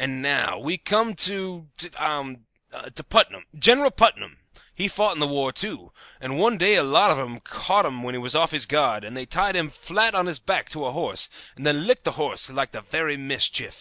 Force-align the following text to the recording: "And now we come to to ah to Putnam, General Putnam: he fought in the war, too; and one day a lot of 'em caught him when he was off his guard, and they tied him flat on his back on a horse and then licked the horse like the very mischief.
"And 0.00 0.20
now 0.20 0.58
we 0.58 0.76
come 0.78 1.14
to 1.14 1.68
to 1.78 1.90
ah 1.96 2.32
to 2.92 3.04
Putnam, 3.04 3.44
General 3.56 3.92
Putnam: 3.92 4.38
he 4.74 4.88
fought 4.88 5.12
in 5.14 5.20
the 5.20 5.28
war, 5.28 5.52
too; 5.52 5.92
and 6.20 6.40
one 6.40 6.58
day 6.58 6.74
a 6.74 6.82
lot 6.82 7.12
of 7.12 7.20
'em 7.20 7.38
caught 7.38 7.86
him 7.86 8.02
when 8.02 8.16
he 8.16 8.18
was 8.18 8.34
off 8.34 8.50
his 8.50 8.66
guard, 8.66 9.04
and 9.04 9.16
they 9.16 9.26
tied 9.26 9.54
him 9.54 9.70
flat 9.70 10.12
on 10.12 10.26
his 10.26 10.40
back 10.40 10.74
on 10.74 10.82
a 10.82 10.90
horse 10.90 11.28
and 11.54 11.64
then 11.64 11.86
licked 11.86 12.02
the 12.02 12.10
horse 12.18 12.50
like 12.50 12.72
the 12.72 12.80
very 12.80 13.16
mischief. 13.16 13.76